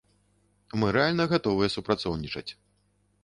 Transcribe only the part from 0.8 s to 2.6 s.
Мы рэальна гатовыя супрацоўнічаць.